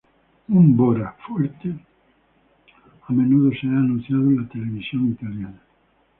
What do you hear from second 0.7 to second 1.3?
bora